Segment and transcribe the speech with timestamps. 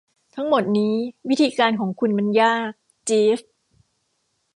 [0.35, 0.95] ทั้งหมดนี้
[1.29, 2.71] วิธีการของคุณมันยาก
[3.09, 3.39] จีฟ